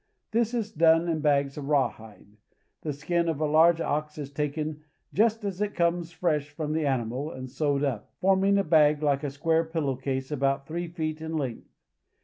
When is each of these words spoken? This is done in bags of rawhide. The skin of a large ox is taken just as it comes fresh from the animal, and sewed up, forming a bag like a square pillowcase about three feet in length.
This 0.31 0.55
is 0.55 0.71
done 0.71 1.07
in 1.07 1.19
bags 1.19 1.59
of 1.59 1.65
rawhide. 1.69 2.35
The 2.81 2.91
skin 2.91 3.29
of 3.29 3.39
a 3.39 3.45
large 3.45 3.79
ox 3.79 4.17
is 4.17 4.31
taken 4.31 4.81
just 5.13 5.43
as 5.45 5.61
it 5.61 5.75
comes 5.75 6.11
fresh 6.11 6.49
from 6.49 6.73
the 6.73 6.87
animal, 6.87 7.29
and 7.29 7.47
sewed 7.47 7.83
up, 7.83 8.11
forming 8.19 8.57
a 8.57 8.63
bag 8.63 9.03
like 9.03 9.23
a 9.23 9.29
square 9.29 9.63
pillowcase 9.63 10.31
about 10.31 10.65
three 10.65 10.87
feet 10.87 11.21
in 11.21 11.37
length. 11.37 11.69